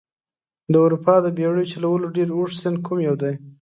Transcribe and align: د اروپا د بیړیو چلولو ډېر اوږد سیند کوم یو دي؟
د 0.71 0.73
اروپا 0.85 1.15
د 1.21 1.27
بیړیو 1.37 1.69
چلولو 1.71 2.07
ډېر 2.15 2.29
اوږد 2.33 2.59
سیند 2.61 2.77
کوم 2.85 2.99
یو 3.07 3.15
دي؟ 3.21 3.33